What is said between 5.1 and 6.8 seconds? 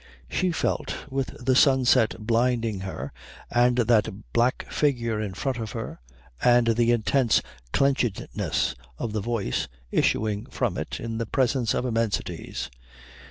in front of her and